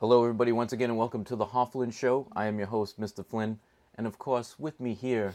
[0.00, 2.28] Hello, everybody, once again, and welcome to the Hofflin Show.
[2.34, 3.24] I am your host, Mr.
[3.24, 3.58] Flynn,
[3.96, 5.34] and of course, with me here,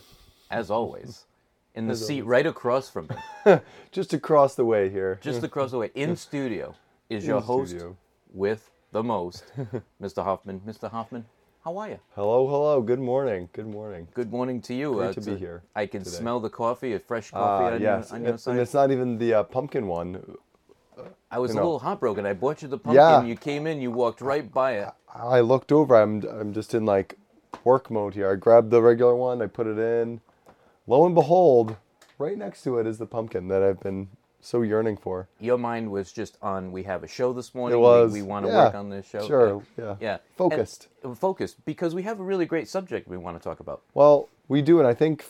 [0.51, 1.25] as always,
[1.75, 3.07] in the seat right across from
[3.45, 3.57] me,
[3.91, 5.19] Just across the way here.
[5.21, 6.75] just across the way, in studio,
[7.09, 7.97] is your host studio.
[8.33, 9.43] with the most,
[10.01, 10.23] Mr.
[10.23, 10.61] Hoffman.
[10.65, 10.89] Mr.
[10.91, 11.25] Hoffman,
[11.63, 11.99] how are you?
[12.15, 12.81] Hello, hello.
[12.81, 13.49] Good morning.
[13.53, 14.07] Good morning.
[14.13, 14.93] Good morning to you.
[14.93, 16.17] Great to be here I can today.
[16.17, 18.09] smell the coffee, a fresh coffee Ah, on, yes.
[18.09, 18.51] your, on your and, side.
[18.51, 20.23] and it's not even the uh, pumpkin one.
[21.31, 22.25] I was you a little heartbroken.
[22.25, 22.95] I bought you the pumpkin.
[22.95, 23.23] Yeah.
[23.23, 24.89] You came in, you walked right by it.
[25.13, 25.95] I looked over.
[25.95, 27.17] I'm I'm just in like
[27.63, 28.31] work mode here.
[28.31, 29.41] I grabbed the regular one.
[29.41, 30.21] I put it in.
[30.87, 31.77] Lo and behold,
[32.17, 34.09] right next to it is the pumpkin that I've been
[34.41, 35.27] so yearning for.
[35.39, 36.71] Your mind was just on.
[36.71, 37.77] We have a show this morning.
[37.77, 38.11] It was.
[38.11, 39.25] We, we want to yeah, work on this show.
[39.25, 39.63] Sure.
[39.77, 39.95] Yeah.
[40.01, 40.17] Yeah.
[40.35, 40.87] Focused.
[41.03, 43.81] And- focused because we have a really great subject we want to talk about.
[43.93, 45.25] Well, we do, and I think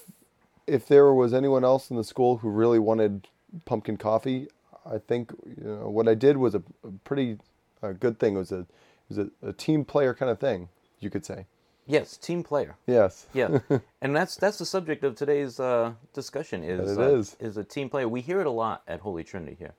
[0.65, 3.27] if there was anyone else in the school who really wanted
[3.65, 4.47] pumpkin coffee,
[4.85, 7.37] I think you know, what I did was a, a pretty
[7.83, 8.35] uh, good thing.
[8.35, 8.67] It was a it
[9.09, 10.69] was a, a team player kind of thing,
[10.99, 11.45] you could say.
[11.87, 12.77] Yes, team player.
[12.87, 13.27] Yes.
[13.33, 13.59] Yeah,
[14.01, 16.63] and that's that's the subject of today's uh, discussion.
[16.63, 17.35] Is uh, is.
[17.39, 18.07] is a team player.
[18.07, 19.73] We hear it a lot at Holy Trinity here.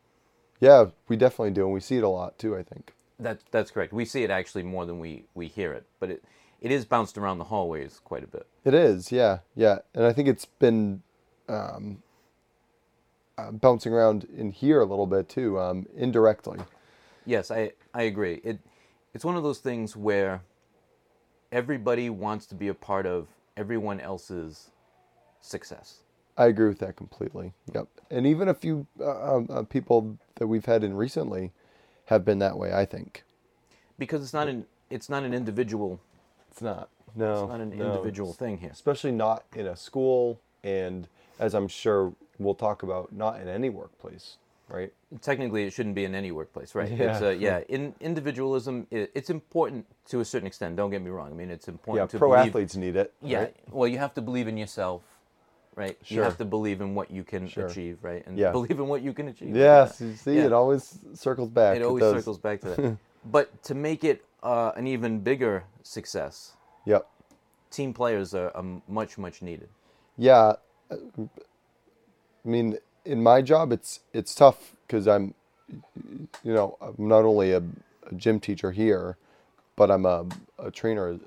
[0.61, 2.57] Yeah, we definitely do, and we see it a lot too.
[2.57, 2.93] I think.
[3.19, 3.93] That that's correct.
[3.93, 6.25] We see it actually more than we we hear it, but it
[6.61, 8.47] it is bounced around the hallways quite a bit.
[8.65, 11.03] It is, yeah, yeah, and I think it's been
[11.49, 12.03] um,
[13.39, 16.59] uh, bouncing around in here a little bit too, um, indirectly.
[17.25, 18.41] Yes, I I agree.
[18.45, 18.61] It
[19.15, 20.43] it's one of those things where
[21.51, 24.71] everybody wants to be a part of everyone else's
[25.41, 25.99] success.
[26.37, 27.53] I agree with that completely.
[27.75, 27.89] Yep.
[28.11, 31.53] And even a few uh, um, uh, people that we've had in recently
[32.07, 32.73] have been that way.
[32.73, 33.25] I think
[33.99, 36.01] because it's not an it's not an individual
[36.53, 36.91] it's not.
[37.15, 37.87] No, it's not an no.
[37.87, 38.71] individual thing here.
[38.71, 43.71] especially not in a school, and as I'm sure we'll talk about, not in any
[43.71, 44.37] workplace,
[44.69, 44.93] right?
[45.21, 46.91] Technically, it shouldn't be in any workplace, right?
[46.91, 47.13] Yeah.
[47.13, 47.61] It's uh, yeah.
[47.69, 50.77] In individualism, i it's important to a certain extent.
[50.77, 51.31] Don't get me wrong.
[51.31, 52.49] I mean, it's Yeah, important to pro believe.
[52.49, 53.13] athletes need it.
[53.23, 53.39] Yeah.
[53.41, 53.57] right?
[53.71, 55.03] Well, you have to believe in yourself,
[55.77, 55.97] right?
[56.03, 56.17] Sure.
[56.17, 57.67] You have to believe in what you can Sure.
[57.67, 58.27] achieve, right?
[58.27, 58.51] And Yeah.
[58.53, 59.55] believe in what you can achieve.
[59.57, 60.01] Yes.
[60.01, 60.47] You see, Yeah.
[60.47, 61.77] it always circles back.
[61.77, 62.15] It always does.
[62.17, 62.97] circles back to that.
[63.37, 67.07] but to make it uh, an even bigger success, Yep.
[67.71, 69.69] team players are, are much, much needed.
[70.19, 70.57] Yeah,
[70.91, 70.97] uh,
[72.45, 75.35] I mean, in my job, it's it's tough because I'm,
[76.45, 77.63] you know, I'm not only a,
[78.11, 79.17] a gym teacher here,
[79.77, 80.27] but I'm a,
[80.59, 81.19] a trainer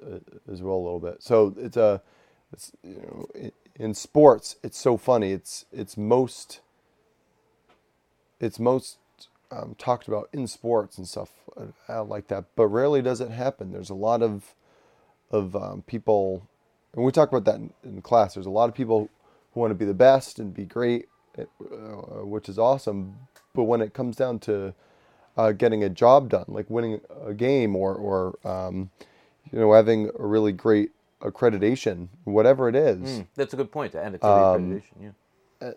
[0.47, 1.23] as, well a little bit.
[1.23, 2.01] So it's a,
[2.53, 5.31] it's you know, in, in sports, it's so funny.
[5.31, 6.61] It's it's most,
[8.39, 8.97] it's most
[9.51, 11.29] um, talked about in sports and stuff
[11.89, 13.71] uh, like that, but rarely does it happen.
[13.71, 14.53] There's a lot of
[15.31, 16.47] of um, people,
[16.93, 18.35] and we talk about that in, in class.
[18.35, 19.09] There's a lot of people
[19.55, 21.07] who want to be the best and be great,
[21.39, 21.43] uh,
[22.25, 23.15] which is awesome.
[23.55, 24.75] But when it comes down to
[25.37, 28.91] uh, getting a job done, like winning a game or or um,
[29.51, 33.93] you know having a really great accreditation, whatever it is, Mm, that's a good point
[33.93, 35.13] to add it to Um, the accreditation.
[35.61, 35.71] Yeah.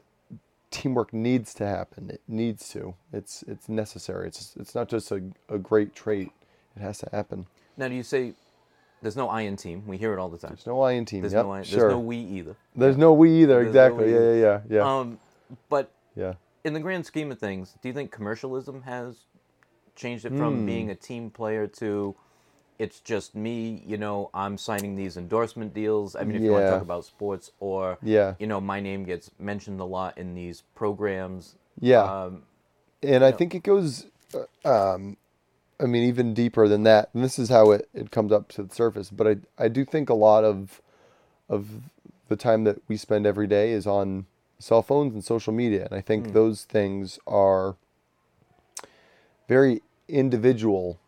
[0.70, 2.10] teamwork needs to happen.
[2.10, 2.94] It needs to.
[3.12, 4.26] It's it's necessary.
[4.28, 6.30] It's it's not just a, a great trait.
[6.76, 7.46] It has to happen.
[7.76, 8.34] Now, do you say
[9.02, 9.84] there's no I in team?
[9.86, 10.50] We hear it all the time.
[10.52, 11.20] There's no I in team.
[11.22, 11.62] There's yep, no I.
[11.62, 11.80] sure.
[11.80, 12.56] There's no we either.
[12.76, 13.62] There's no we either.
[13.62, 14.04] There's no exactly.
[14.06, 14.36] we yeah, either.
[14.36, 14.98] yeah, yeah, yeah.
[14.98, 15.18] Um,
[15.68, 16.34] but yeah.
[16.64, 19.16] in the grand scheme of things, do you think commercialism has
[19.94, 20.66] changed it from Hmm.
[20.66, 22.14] being a team player to
[22.78, 26.14] it's just me, you know, I'm signing these endorsement deals.
[26.14, 28.34] I mean, if you want to talk about sports or, Yeah.
[28.38, 31.56] you know, my name gets mentioned a lot in these programs.
[31.80, 32.02] Yeah.
[32.04, 32.44] Um,
[33.02, 34.06] and I think it goes,
[34.64, 35.16] uh, um,
[35.80, 37.10] I mean, even deeper than that.
[37.14, 39.10] And this is how it, it comes up to the surface.
[39.10, 40.80] But I, I do think a lot of,
[41.48, 41.68] of
[42.28, 44.26] the time that we spend every day is on
[44.58, 45.84] cell phones and social media.
[45.84, 46.32] And I think hmm.
[46.32, 47.76] those things are
[49.48, 50.98] very individual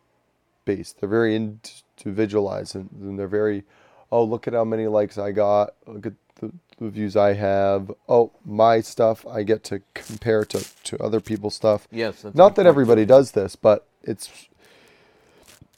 [0.65, 0.99] based.
[0.99, 3.63] They're very individualized and, and they're very,
[4.11, 5.73] oh, look at how many likes I got.
[5.85, 7.91] Look at the, the views I have.
[8.07, 11.87] Oh, my stuff I get to compare to, to other people's stuff.
[11.91, 12.25] yes.
[12.33, 14.47] Not that everybody does this, but it's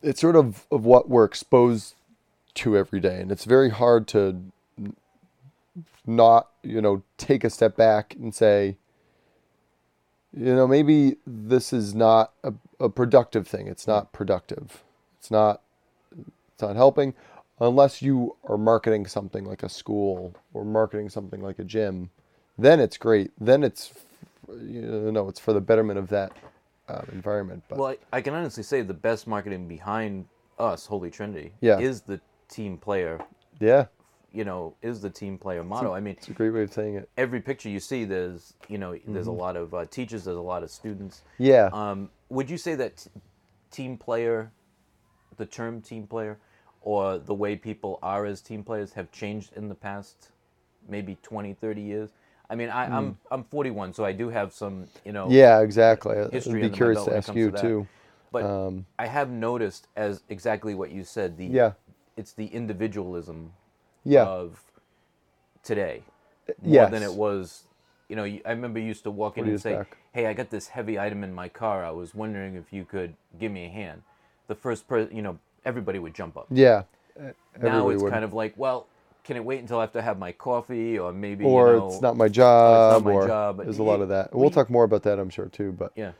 [0.03, 1.95] it's sort of of what we're exposed
[2.55, 4.43] to every day, and it's very hard to
[6.05, 8.77] not you know take a step back and say,
[10.35, 13.67] you know, maybe this is not a, a productive thing.
[13.67, 14.83] It's not productive.
[15.19, 15.61] It's not
[16.53, 17.13] it's not helping
[17.59, 22.09] unless you are marketing something like a school or marketing something like a gym.
[22.57, 23.31] Then it's great.
[23.39, 23.93] Then it's
[24.49, 26.33] you know it's for the betterment of that
[26.89, 27.63] um, environment.
[27.67, 30.25] But Well, I, I can honestly say the best marketing behind
[30.59, 31.79] us, Holy Trinity, Yeah.
[31.79, 32.19] is the
[32.49, 33.19] team player.
[33.59, 33.85] yeah,
[34.31, 35.93] You know, is the team player motto.
[35.93, 37.09] I mean, it's a great way of saying it.
[37.17, 39.39] every picture you see, there's you know, there's a Mm-hmm.
[39.39, 41.21] lot of uh, teachers, there's a lot of students.
[41.37, 41.69] Yeah.
[41.71, 43.09] Um, would you say that t-
[43.71, 44.51] team player
[45.37, 46.37] the term team player
[46.81, 50.29] or the way people are as team players have changed in the past
[50.87, 52.09] maybe 20, 30 years.
[52.49, 56.15] I mean, I, I'm I'm 41, so I do have some, you know, Yeah, exactly.
[56.31, 57.87] History I'd be curious to ask you to too.
[58.31, 61.37] But Um, I have noticed as exactly what you said.
[61.37, 61.73] The Yeah.
[62.17, 63.53] it's the individualism
[64.03, 64.25] Yeah.
[64.25, 64.63] of
[65.63, 66.03] today
[66.61, 66.91] more yes.
[66.91, 67.63] than it was.
[68.09, 69.97] You know, I remember you used to walk in and say, back.
[70.11, 71.85] "Hey, I got this heavy item in my car.
[71.85, 74.03] I was wondering if you could give me a hand."
[74.47, 76.47] The first person, you know, everybody would jump up.
[76.49, 76.83] Yeah.
[77.17, 78.11] now Everybody it's would.
[78.11, 78.87] kind of like, well,
[79.23, 81.79] can it wait until after I have to have my coffee, or maybe or you
[81.79, 83.57] know, it's not my job, my or job.
[83.57, 84.33] there's a lot of that.
[84.33, 85.71] We'll we- talk more about that, I'm sure, too.
[85.71, 86.11] But yeah,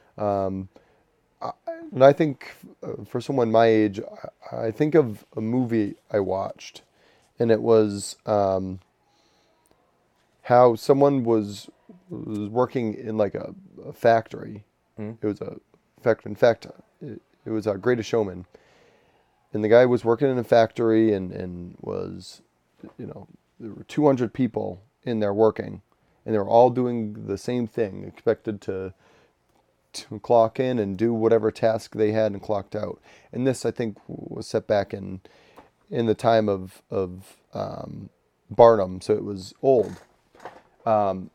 [1.94, 4.00] and I think uh, for someone my age,
[4.52, 6.82] I, I think of a movie I watched,
[7.40, 8.80] and it was um,
[10.44, 11.70] how someone was
[12.10, 13.54] was working in like a,
[13.86, 14.64] a factory.
[14.98, 15.58] It was a
[16.02, 16.26] fact.
[16.26, 16.68] In fact,
[17.02, 18.46] it, it was a Greatest Showman,
[19.52, 22.42] and the guy was working in a factory and and was,
[22.98, 23.28] you know,
[23.60, 25.82] there were 200 people in there working,
[26.26, 28.94] and they were all doing the same thing, expected to
[29.94, 33.00] to clock in and do whatever task they had and clocked out.
[33.32, 35.22] And this, I think, was set back in
[35.90, 38.10] in the time of of um,
[38.50, 39.96] Barnum, so it was old.
[40.86, 41.30] Um,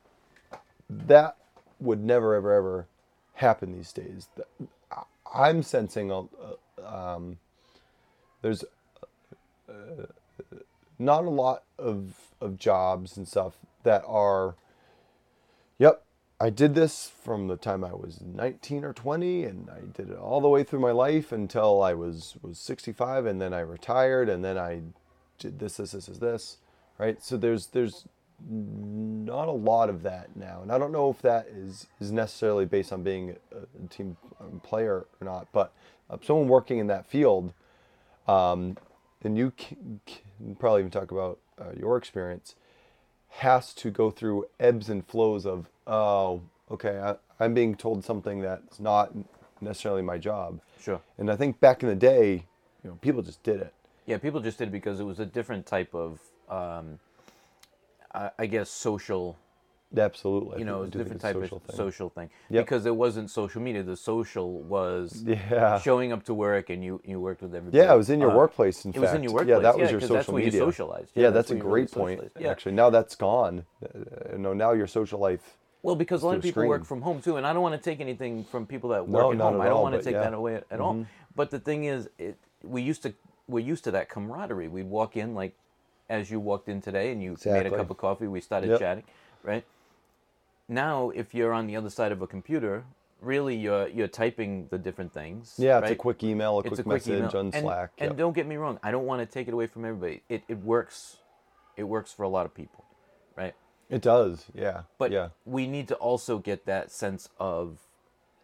[0.91, 1.37] that
[1.81, 2.87] would never, ever, ever
[3.35, 4.29] happen these days.
[5.35, 6.25] I'm sensing a,
[6.85, 7.39] um,
[8.43, 8.65] there's
[9.69, 10.06] uh,
[10.99, 14.55] not a lot of of jobs and stuff that are.
[15.79, 16.03] Yep,
[16.41, 20.19] I did this from the time I was 19 or 20, and I did it
[20.19, 24.29] all the way through my life until I was was 65, and then I retired,
[24.29, 24.83] and then I
[25.39, 26.56] did this, this, this, this, this,
[26.99, 27.23] right?
[27.23, 28.05] So there's there's
[28.49, 32.67] not a lot of that now, and I don't know if that is is necessarily
[32.67, 35.73] based on being a, team um, player or not, but
[36.09, 37.53] uh, someone working in that field,
[38.29, 38.77] um,
[39.23, 42.55] and you can, can probably even talk about uh, your experience
[43.29, 48.41] has to go through ebbs and flows of oh okay I, i'm being told something
[48.41, 49.12] that's not
[49.61, 51.00] necessarily my job sure.
[51.19, 52.44] and i think back in the day
[52.82, 53.73] you know people just did it
[54.06, 56.19] Yeah, people just did it because it was a different type of,
[56.49, 56.99] um,
[58.14, 59.37] I, I guess, social.
[59.96, 61.76] Absolutely You know, think- it was a do think different type of thing.
[61.76, 62.64] social thing Yep.
[62.64, 63.82] because it wasn't social media.
[63.82, 67.79] The social was yeah showing up to work and you you worked with everybody.
[67.82, 69.62] yeah it was in your Uh, workplace in it fact was in your yeah workplace,
[69.62, 71.11] that was yeah, your 'cause social that's where you media socialized.
[71.14, 72.32] yeah, Yeah, that's, that's a you really great point.
[72.38, 72.50] Yeah.
[72.50, 76.37] actually now that's gone uh, you know now your social life Well, because a lot
[76.37, 78.90] of people work from home too, and I don't want to take anything from people
[78.90, 79.55] that No, work at home.
[79.55, 80.23] at I don't all, want to take yeah.
[80.23, 80.31] Mm-hmm.
[80.32, 81.06] that away at, at all.
[81.37, 83.14] But the thing is, it, we used to
[83.46, 84.69] we're used to that camaraderie.
[84.69, 85.55] We'd walk in like
[86.11, 88.26] as you walked in today, and you made a cup of coffee.
[88.26, 88.79] We started Yep.
[88.81, 89.05] chatting,
[89.44, 89.64] right?
[90.69, 92.85] Now, if you're on the other side of a computer,
[93.20, 95.55] really you're you're typing the different things.
[95.59, 97.37] yeah it's a quick email a It's quick a quick message email.
[97.37, 98.17] on and, slack And yep.
[98.17, 100.23] don't get me wrong, I don't want to take it away from everybody.
[100.29, 101.17] It it works,
[101.76, 102.85] it works for a lot of people,
[103.37, 103.55] right?
[103.91, 107.79] it does yeah But yeah we need to also get that sense of,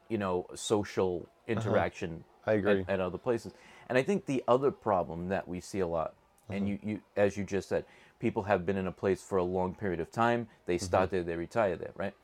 [0.09, 2.51] you know, social interaction Uh-huh.
[2.51, 2.81] I agree.
[2.89, 3.53] At, at other places.
[3.89, 6.15] And I think the other problem that we see a lot,
[6.49, 6.55] Uh-huh.
[6.57, 7.85] and you, you as you just said,
[8.25, 10.49] people have been in a place for a long period of time.
[10.65, 10.85] They Mm-hmm.
[10.87, 12.15] start there, they retire there, right?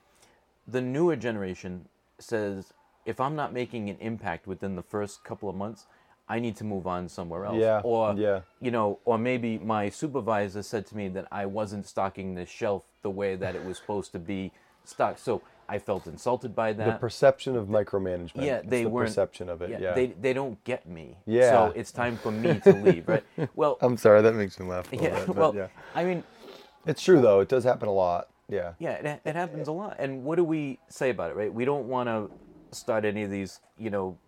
[0.66, 2.72] The newer generation says,
[3.04, 5.84] if I'm not making an impact within the first couple of months,
[6.26, 7.60] I need to move on somewhere else.
[7.60, 8.40] Yeah, Or yeah.
[8.62, 12.84] you know, or maybe my supervisor said to me that I wasn't stocking this shelf
[13.02, 14.52] the way that it was supposed to be
[14.84, 15.20] stocked.
[15.20, 16.84] So I felt insulted by that.
[16.86, 19.08] the perception of micromanagement yeah, they the weren't.
[19.08, 21.16] perception of it yeah, They they don't get me.
[21.26, 21.50] Yeah.
[21.52, 23.24] So it's time for me to leave, right?
[23.60, 25.18] Well, i'm sorry that makes me laugh a little yeah.
[25.18, 26.24] bit, but Well, yeah I mean,
[26.86, 27.40] It's true though.
[27.40, 28.28] It does happen a lot.
[28.48, 28.72] Yeah.
[28.80, 29.96] yeah, it, it happens a lot.
[30.00, 31.52] And what do we say about it, right?
[31.60, 32.28] We don't want to
[32.76, 34.18] start any of these, you know,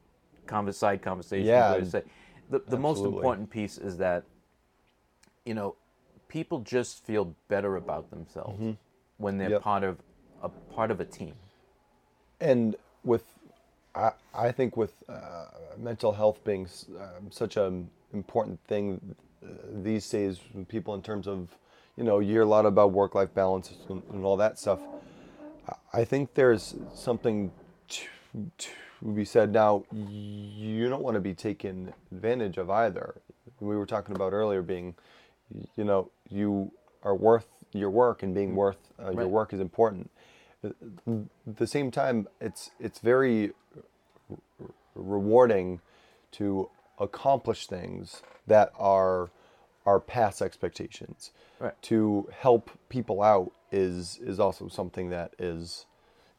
[0.47, 1.49] convers side conversations.
[1.49, 2.03] Yeah, where to say
[2.51, 4.23] the the most important piece is that,
[5.45, 5.75] you know,
[6.29, 8.63] people just feel better about themselves
[9.19, 9.53] when they're Mm-hmm.
[9.55, 9.63] Yep.
[9.63, 9.99] part of
[10.43, 11.35] a part of a team.
[12.41, 13.25] And with,
[13.95, 15.47] I, I think with uh,
[15.79, 19.49] mental health being s- um, such an important thing uh,
[19.83, 21.49] these days, people in terms of,
[21.97, 24.81] you know, you hear a lot about work-life balance and, and all that stuff.
[25.93, 27.53] I- think there's something
[27.89, 28.03] to,
[28.59, 28.69] to
[29.15, 29.53] be said.
[29.53, 33.15] Now, you don't want to be taken advantage of either.
[33.61, 34.95] We were talking about earlier being,
[35.77, 36.73] you know, you
[37.03, 40.11] are worth your work and being worth uh, your work is important.
[40.65, 40.75] At
[41.47, 43.53] the same time, it's it's very
[44.95, 45.81] rewarding
[46.33, 49.31] to accomplish things that are
[49.85, 51.33] are past expectations.
[51.59, 51.81] Right.
[51.83, 55.87] To help people out is is also something that is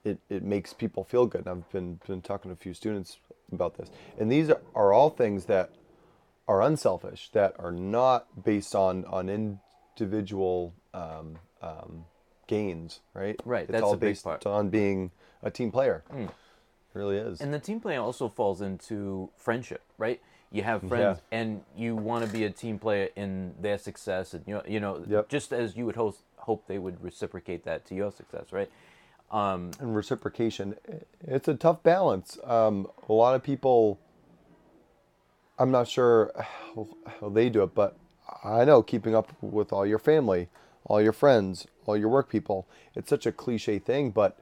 [0.04, 1.42] it, it makes people feel good.
[1.42, 3.18] And I've been been talking to a few students
[3.52, 3.90] about this.
[4.18, 5.72] And these are, are all things that
[6.48, 12.06] are unselfish, that are not based on on individual um, um,
[12.54, 13.40] gains, right?
[13.46, 14.46] Right, It's that's all a big based part.
[14.46, 16.04] on being a team player.
[16.16, 16.30] It
[16.94, 17.42] really is.
[17.42, 20.22] And the team player also falls into friendship, right?
[20.52, 24.44] You have friends, and you want to be a team player in their success, and
[24.48, 25.28] you know, you know, Yep.
[25.30, 28.70] just as you would hope, hope they would reciprocate that to your success, right?
[29.32, 30.76] Um, and reciprocation.
[31.22, 32.38] It's a tough balance.
[32.44, 33.98] Um, a lot of people,
[35.58, 36.32] I'm not sure
[36.76, 36.88] how,
[37.20, 37.98] how they do it, but
[38.44, 40.50] I know keeping up with all your family,
[40.86, 42.68] all your friends, all your work people.
[42.96, 44.38] It's such a cliche thing, but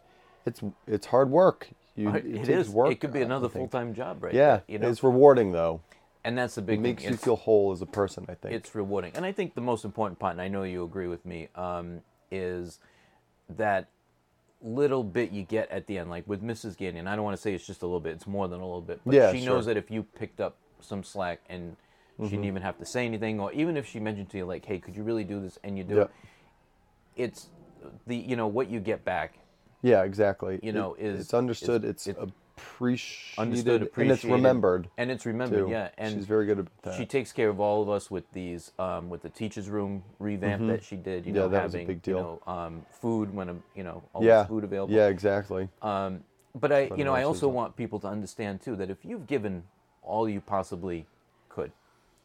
[0.45, 1.69] it's it's hard work.
[1.95, 2.69] You, it takes is.
[2.69, 2.91] work.
[2.91, 4.33] it could be another full time job, right?
[4.33, 5.81] Yeah, there, you know, it's rewarding though.
[6.23, 6.85] and that's the big thing.
[6.85, 8.25] It makes you It's- feel whole as a person.
[8.29, 8.55] I think.
[8.55, 9.11] it's rewarding.
[9.15, 12.01] And I think the most important part, and I know you agree with me, um,
[12.31, 12.79] is
[13.49, 13.87] that
[14.61, 16.09] little bit you get at the end.
[16.09, 16.77] Like with Mrs.
[16.77, 18.65] Gagnon, I don't want to say it's just a little bit, it's more than a
[18.65, 19.01] little bit.
[19.05, 19.47] But Yeah, she sure.
[19.47, 19.53] Mm-hmm.
[19.55, 21.75] knows that if you picked up some slack and
[22.23, 24.63] she didn't even have to say anything, or even if she mentioned to you, like,
[24.65, 25.57] hey, could you really do this?
[25.63, 26.01] And you do Yeah.
[26.03, 26.11] it,
[27.15, 27.49] it's
[28.07, 29.39] the, you know, what you get back.
[29.81, 30.59] yeah, exactly.
[30.63, 31.83] you know, It- is- it's understood.
[31.83, 34.89] it's, it's appreciated, Understood, appreciated, and it's remembered.
[34.97, 35.71] And it's remembered, too.
[35.71, 35.89] yeah.
[35.97, 36.93] And she's very good at that.
[36.95, 40.67] She takes care of all of us with these, um, with the teachers' room revamp
[40.67, 41.25] that she did.
[41.25, 41.35] You Mm-hmm.
[41.37, 42.41] Yeah, know, that was a having big you deal.
[42.45, 44.93] know um, food when um, you know all yeah, food available.
[44.93, 45.69] Yeah, exactly.
[45.81, 49.25] Um, but I, you know, I also want people to understand too that if you've
[49.25, 49.63] given
[50.03, 51.07] all you possibly
[51.49, 51.71] could,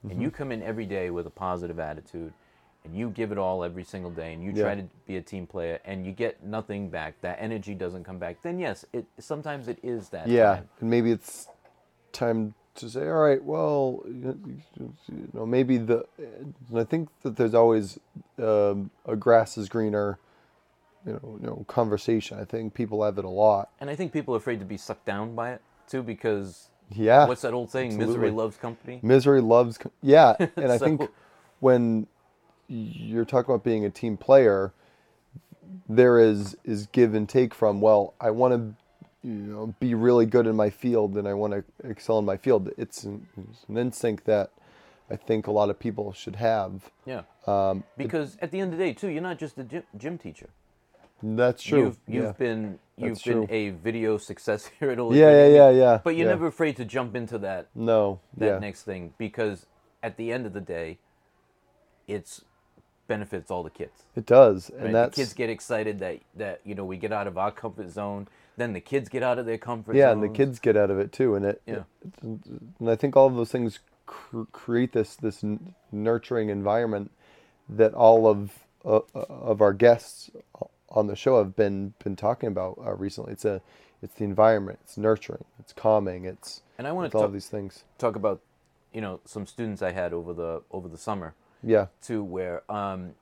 [0.03, 0.21] and Mm-hmm.
[0.23, 2.33] you come in every day with a positive attitude,
[2.87, 4.83] and you give it all every single day, and you try Yeah.
[4.83, 8.41] to be a team player, and you get nothing back, that energy doesn't come back,
[8.43, 10.29] then yes, it sometimes it is that.
[10.29, 10.69] yeah, time.
[10.81, 11.49] and maybe it's
[12.13, 14.59] time to say, all right, well, you
[15.33, 16.05] know, maybe the.
[16.19, 17.99] And I think that there's always
[18.39, 20.19] um, a grass is greener,
[21.07, 22.39] you know, you know, conversation.
[22.39, 23.71] I think people have it a lot.
[23.81, 27.27] And I think people are afraid to be sucked down by it too, because Yeah.
[27.27, 27.97] what's that old saying?
[27.97, 29.01] Misery loves company.
[29.03, 29.79] Misery loves.
[29.79, 31.09] co- Yeah, and I think
[31.61, 32.07] when
[32.69, 34.73] you're talking about being a team player,
[35.89, 37.81] there is is give and take from.
[37.81, 41.53] Well, I want to, you know, be really good in my field, and I want
[41.53, 42.71] to excel in my field.
[42.77, 44.51] It's an, it's an instinct that
[45.11, 46.91] I think a lot of people should have.
[47.05, 47.23] Yeah.
[47.47, 50.19] Um, Because at the end of the day, too, you're not just a gym, gym
[50.19, 50.49] teacher.
[51.23, 51.79] that's true.
[51.85, 52.33] You've you've yeah.
[52.33, 53.47] been you've That's been true.
[53.51, 56.01] a video success here at yeah, yeah, yeah, yeah.
[56.03, 56.33] But you're yeah.
[56.33, 58.21] never afraid to jump into that no.
[58.37, 58.59] that yeah.
[58.59, 59.67] next thing because
[60.03, 60.99] at the end of the day,
[62.07, 62.45] it's
[63.09, 64.03] benefits all the kids.
[64.15, 64.93] It does, and Right?
[64.93, 67.91] that's the kids get excited that that you know we get out of our comfort
[67.91, 68.29] zone.
[68.57, 69.97] Then the kids get out of their comfort zone.
[69.99, 70.23] yeah, zone.
[70.23, 71.63] and the kids get out of it too, and it.
[71.67, 71.75] Yeah.
[72.03, 77.11] it- and I think all of those things cr- create this this n- nurturing environment
[77.69, 80.31] that all of uh, of our guests
[80.89, 83.33] on the show have been been talking about uh, recently.
[83.33, 83.61] It's a
[84.03, 84.79] it's the environment.
[84.85, 85.45] It's nurturing.
[85.59, 86.25] It's calming.
[86.25, 87.85] It's And I want to talk, of these things.
[87.99, 88.41] talk about
[88.93, 91.87] you know some students I had over the over the summer Yeah.
[92.03, 93.13] To where um,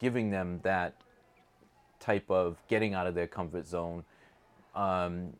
[0.00, 0.94] giving them that
[2.00, 4.04] type of getting out of their comfort zone,
[4.74, 5.32] um,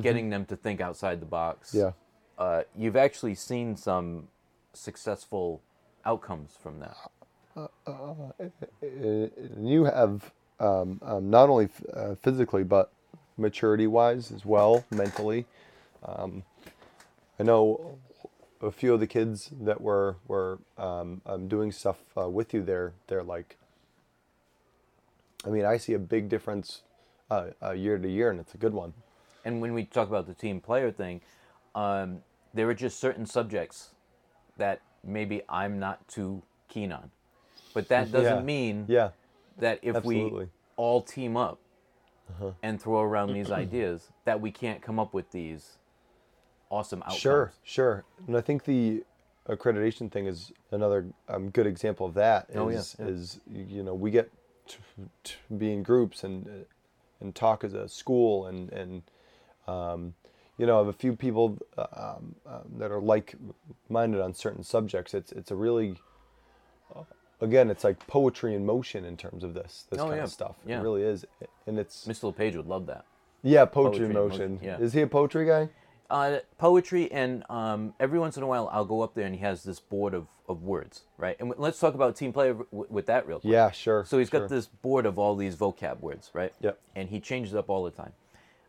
[0.00, 1.70] getting them to think outside the box.
[1.70, 1.78] Mm-hmm.
[1.78, 1.92] Yeah.
[2.38, 4.28] Uh, you've actually seen some
[4.72, 5.60] successful
[6.04, 6.96] outcomes from that.
[8.82, 12.92] and you have um, um, not only f- uh, physically but
[13.36, 15.46] maturity wise as well mentally
[16.04, 16.42] um,
[17.38, 17.98] i know
[18.62, 22.62] a few of the kids that were were um, um, doing stuff uh, with you
[22.62, 23.56] there they're like
[25.46, 26.82] i mean i see a big difference
[27.30, 28.92] uh, uh, year to year and it's a good one
[29.44, 31.22] And when we talk about the team player thing,
[31.74, 32.20] um,
[32.54, 33.90] there are just certain subjects
[34.58, 37.10] that maybe I'm not too keen on.
[37.74, 38.44] But that doesn't Yeah.
[38.44, 39.10] mean yeah
[39.58, 40.46] that if Absolutely.
[40.46, 41.60] we all team up
[42.62, 45.78] and throw around these ideas, that we can't come up with these
[46.70, 47.20] awesome outcomes.
[47.20, 48.04] Sure, sure.
[48.26, 49.02] And I think the
[49.48, 52.46] accreditation thing is another um, good example of that.
[52.50, 53.06] Is, Oh, yeah, yeah.
[53.06, 54.30] is you know we get
[54.68, 54.76] to,
[55.24, 56.50] to be in groups and uh,
[57.20, 59.02] and talk as a school and and
[59.66, 60.14] um,
[60.58, 63.34] you know have a few people uh, um, um, that are like
[63.88, 65.14] minded on certain subjects.
[65.14, 65.96] It's it's a really
[66.94, 67.02] uh,
[67.40, 70.30] again it's like poetry in motion in terms of this this Oh, kind yeah, of
[70.30, 70.56] stuff.
[70.66, 70.78] yeah.
[70.78, 71.24] It really is,
[71.66, 72.24] and it's Mr.
[72.24, 73.04] LePage would love that.
[73.42, 74.52] yeah poetry, poetry in in motion.
[74.54, 74.78] motion, yeah.
[74.78, 75.68] Is he a poetry guy?
[76.10, 79.40] Uh, poetry, and um, every once in a while, I'll go up there and he
[79.42, 81.36] has this board of, of words, right?
[81.38, 83.52] And w- let's talk about team play w- with that real quick.
[83.52, 84.04] Yeah, sure.
[84.04, 84.40] So he's sure.
[84.40, 86.52] got this board of all these vocab words, right?
[86.60, 86.80] Yep.
[86.96, 88.12] And he changes up all the time.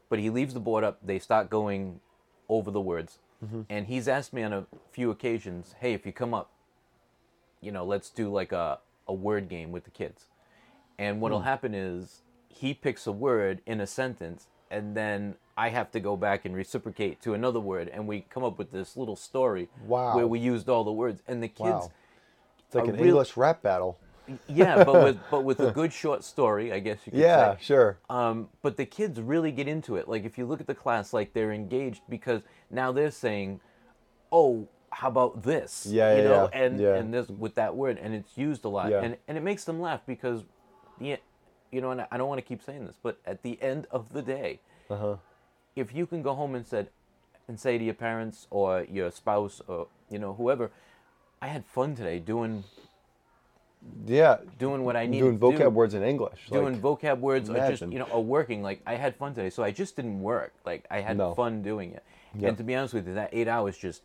[0.07, 0.99] But he leaves the board up.
[1.03, 1.99] They start going
[2.47, 3.17] over the words.
[3.43, 3.61] Mm-hmm.
[3.69, 6.51] And he's asked me on a few occasions, hey, if you come up,
[7.59, 10.25] you know, let's do like a, a word game with the kids.
[10.99, 11.45] And what'll Hmm.
[11.45, 16.17] happen is he picks a word in a sentence and then I have to go
[16.17, 20.15] back and reciprocate to another word, and we come up with this little story Wow.
[20.15, 21.59] where we used all the words, and the kids.
[21.59, 21.91] Wow.
[22.65, 23.99] It's like an real- English rap battle.
[24.47, 27.63] Yeah, but with but with a good short story, I guess you could Yeah, say.
[27.63, 27.97] sure.
[28.09, 30.07] Um, but the kids really get into it.
[30.07, 33.59] Like if you look at the class, like they're engaged because now they're saying,
[34.31, 36.95] "Oh, how about this?" Yeah, you yeah, know, yeah, and yeah.
[36.95, 39.01] and this with that word, and it's used a lot, Yeah.
[39.01, 40.43] and and it makes them laugh because,
[40.99, 41.17] yeah,
[41.71, 44.13] you know, and I don't want to keep saying this, but at the end of
[44.13, 44.59] the day,
[44.89, 45.15] Uh-huh.
[45.75, 46.89] if you can go home and said,
[47.47, 50.71] and say to your parents or your spouse or you know whoever,
[51.41, 52.63] I had fun today doing
[54.05, 54.37] Yeah.
[54.59, 55.19] doing what I need.
[55.19, 56.47] Doing to do vocab words in English.
[56.49, 59.49] doing like, vocab words or just you know or working like i had fun today
[59.49, 61.33] so i just didn't work like i had No.
[61.33, 62.03] fun doing it
[62.35, 62.47] Yep.
[62.49, 64.03] and to be honest with you that eight hours just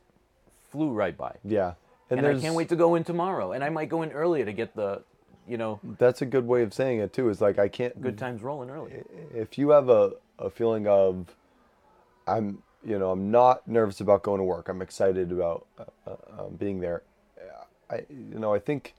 [0.71, 1.75] flew right by yeah.
[2.11, 4.53] and, i can't wait to go in tomorrow and i might go in earlier to
[4.53, 5.03] get the
[5.49, 7.29] you know That's a good way of saying it too.
[7.29, 8.01] Is like I can't.
[8.01, 9.03] good times rolling early
[9.35, 11.35] If you have a, a feeling of,
[12.27, 14.69] I'm you know I'm not nervous about going to work.
[14.69, 17.03] I'm excited about uh, uh, um, being there.
[17.91, 18.95] I you know I think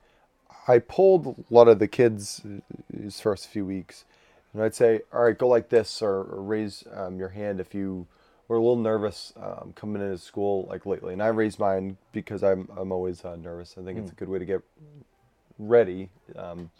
[0.66, 4.04] I pulled a lot of the kids uh, these first few weeks,
[4.52, 7.74] and I'd say, all right, go like this or, or raise um, your hand if
[7.74, 8.06] you
[8.48, 11.12] were a little nervous um, coming into school like lately.
[11.12, 13.76] And I raised mine because I'm I'm always uh, nervous.
[13.78, 14.62] I think it's a good way to get
[15.58, 16.10] ready.
[16.36, 16.70] Um,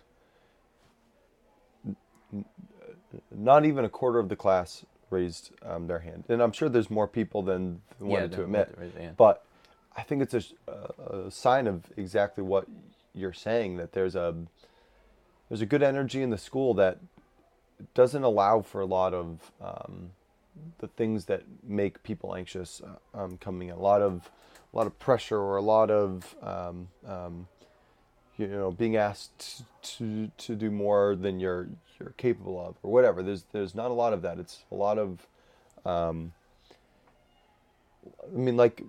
[3.35, 6.91] not even a quarter of the class raised um, their hand, and I'm sure there's
[6.91, 8.75] more people than wanted to admit.
[8.77, 9.17] wanted to hand.
[9.17, 9.45] But
[9.97, 12.67] I think it's a sign of exactly what
[13.15, 14.35] you're saying that there's a
[15.49, 16.99] there's a good energy in the school that
[17.95, 20.11] doesn't allow for a lot of um,
[20.79, 22.83] the things that make people anxious
[23.15, 23.75] uh, um, coming in.
[23.75, 24.31] A lot of
[24.73, 27.49] a lot of pressure or a lot of um, um,
[28.39, 31.69] you know being asked to to do more than you're
[32.01, 33.23] you're capable of or whatever.
[33.23, 34.39] There's there's not a lot of that.
[34.39, 35.27] It's a lot of
[35.85, 36.33] um,
[38.25, 38.83] I mean, like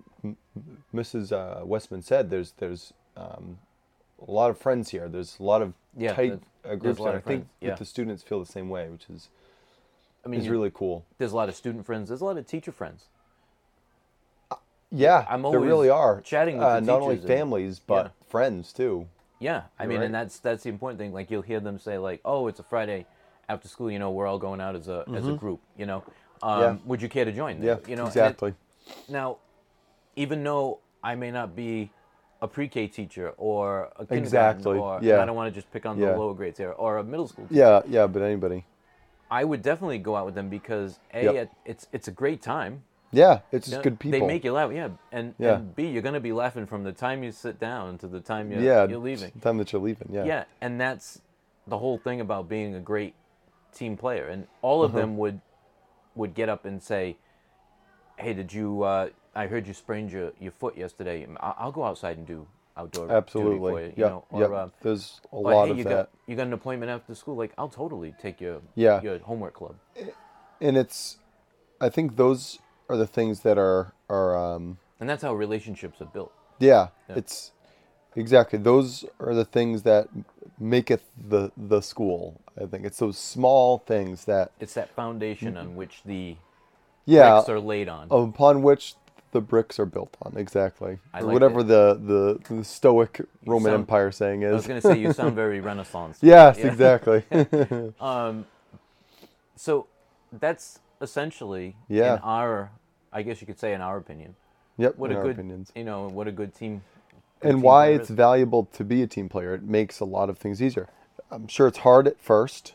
[0.94, 1.32] Mrs.
[1.32, 3.58] Uh, Westman said, there's there's um,
[4.26, 5.08] a lot of friends here.
[5.08, 7.70] There's a lot of Yeah, tight uh, groups, and I think yeah.
[7.70, 9.28] that the students feel the same way, which is
[10.24, 11.06] i mean is really cool.
[11.16, 13.06] there's a lot of student friends there's a lot of teacher friends
[14.92, 16.20] Yeah, I'm always there really are.
[16.20, 18.10] chatting with uh, not only families but yeah.
[18.28, 19.06] friends too.
[19.40, 20.06] Yeah i mean right.
[20.06, 22.62] and that's that's the important thing like you'll hear them say like oh it's a
[22.62, 23.06] friday
[23.48, 26.02] after school you know we're all going out as a as a group you know
[26.42, 26.62] um, Mm-hmm.
[26.62, 26.76] Yeah.
[26.86, 28.54] would you care to join Yeah, you know and it- exactly.
[29.08, 29.38] Now,
[30.16, 31.90] even though I may not be
[32.42, 35.22] a pre-K teacher or a kindergarten, Exactly, or and yeah.
[35.22, 36.12] I don't want to just pick on Yeah.
[36.12, 37.46] the lower grades here, or a middle school.
[37.46, 38.64] teacher, yeah, yeah, but anybody.
[39.30, 41.34] I would definitely go out with them because a Yep.
[41.34, 42.82] it, it's it's a great time.
[43.12, 44.20] Yeah, it's You just know, good people.
[44.20, 45.56] They make you laugh, yeah, and Yeah.
[45.56, 48.52] and b you're gonna be laughing from the time you sit down to the time
[48.52, 49.32] you're, yeah, you're leaving.
[49.34, 50.08] The time that you're leaving.
[50.12, 50.24] Yeah.
[50.24, 51.20] Yeah, and that's
[51.66, 53.14] the whole thing about being a great
[53.72, 54.26] team player.
[54.28, 55.00] And all of Uh-huh.
[55.00, 55.40] them would
[56.16, 57.16] would get up and say,
[58.16, 58.82] "Hey, did you?
[58.82, 61.26] Uh, I heard you sprained your, your foot yesterday.
[61.38, 62.46] I- I'll go outside and do
[62.76, 63.58] outdoor Absolutely.
[63.72, 64.08] for you." you yeah.
[64.08, 64.50] know, or, yep.
[64.50, 65.90] uh, There's a lot hey, of you that.
[65.90, 67.36] got you got an appointment after school.
[67.36, 69.00] Like, I'll totally take your Yeah.
[69.02, 69.76] your homework club.
[70.60, 71.16] and it's
[71.80, 72.58] I think those
[72.90, 76.32] are the things that are are um, And that's how relationships are built.
[76.58, 77.16] yeah, Yeah.
[77.18, 77.52] it's
[78.16, 80.08] exactly those are the things that
[80.58, 82.40] maketh the the school.
[82.60, 86.36] I think it's those small things that It's that foundation on which the
[87.06, 88.08] yeah bricks are laid on.
[88.10, 88.94] upon which
[89.32, 93.80] the bricks are built on exactly I like whatever the, the the stoic Roman sound-
[93.82, 94.50] Empire saying is.
[94.52, 96.18] I was going to say you sound very Renaissance.
[96.20, 96.66] yes, Yeah.
[96.66, 97.22] exactly.
[98.00, 98.44] Um,
[99.56, 99.86] so
[100.32, 102.14] that's essentially Yeah.
[102.14, 102.70] in our,
[103.12, 104.36] I guess you could say, in our opinion,
[104.78, 104.96] yep.
[104.98, 105.72] what in a our good, opinions.
[105.74, 106.82] you know, what a good team.
[107.40, 108.16] good and team why it's is.
[108.16, 109.54] valuable to be a team player.
[109.54, 110.88] It makes a lot of things easier.
[111.30, 112.74] I'm sure it's hard at first.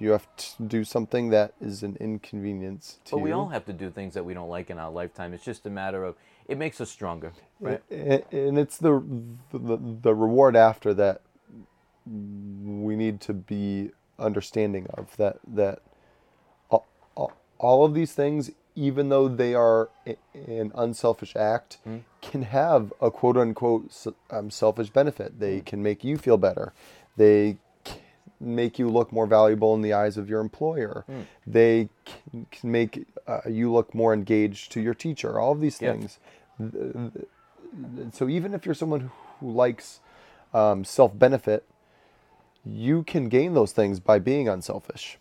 [0.00, 3.36] You have to do something that is an inconvenience to But we you.
[3.36, 5.32] all have to do things that we don't like in our lifetime.
[5.32, 6.16] It's just a matter of
[6.48, 7.82] it makes us stronger, right?
[7.90, 9.02] And it's the,
[9.52, 11.22] the the reward after that
[12.06, 15.80] we need to be understanding of that that
[16.70, 19.88] all, all- all of these things even though they are
[20.34, 21.98] an unselfish act Hmm.
[22.20, 23.90] can have a quote unquote
[24.30, 25.38] um, selfish benefit Hmm.
[25.40, 26.72] they can make you feel better
[27.16, 27.56] they
[28.38, 31.22] make you look more valuable in the eyes of your employer Hmm.
[31.46, 35.80] they can, can make uh, you look more engaged to your teacher all of these
[35.80, 35.92] Yeah.
[35.92, 36.18] things
[38.12, 39.10] so even if you're someone
[39.40, 40.00] who likes
[40.54, 41.64] um, self benefit,
[42.64, 45.18] you can gain those things by being unselfish.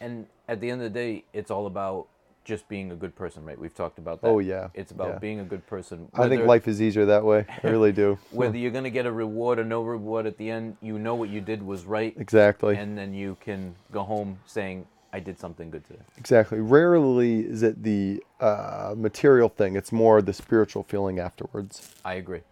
[0.00, 2.08] And at the end of the day, it's all about
[2.48, 3.58] just being a good person, right?
[3.60, 4.28] We've talked about that.
[4.28, 4.68] Oh, yeah.
[4.72, 5.18] It's about Yeah.
[5.18, 6.08] being a good person.
[6.14, 7.44] I think life is easier that way.
[7.62, 8.18] I really do.
[8.30, 11.14] whether you're going to get a reward or no reward at the end, you know
[11.14, 12.14] what you did was right.
[12.16, 12.74] exactly.
[12.76, 16.00] and then you can go home saying, I did something good today.
[16.16, 16.60] Exactly.
[16.60, 21.94] Rarely is it the uh, material thing; it's more the spiritual feeling afterwards.
[22.04, 22.42] I agree.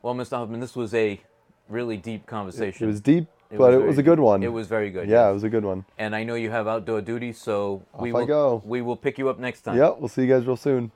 [0.00, 0.36] Well, Mr.
[0.36, 1.20] Hoffman, this was a
[1.68, 2.84] really deep conversation.
[2.84, 4.42] It was deep, It but it very was a good one.
[4.42, 5.08] It was very good.
[5.08, 5.30] Yeah, yes.
[5.30, 5.84] it was a good one.
[5.96, 8.62] And I know you have outdoor duty, so we Off I will go.
[8.64, 9.78] we will pick you up next time.
[9.78, 9.98] Yep.
[10.00, 10.90] We'll see you guys real soon.